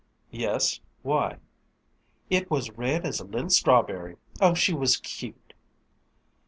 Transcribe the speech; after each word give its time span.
"Yes, 0.31 0.79
why?" 1.03 1.37
"It 2.31 2.49
was 2.49 2.71
red 2.71 3.05
as 3.05 3.19
a 3.19 3.23
little 3.23 3.51
strawberry. 3.51 4.15
Oh, 4.41 4.55
she 4.55 4.73
was 4.73 4.97
cute!" 4.97 5.53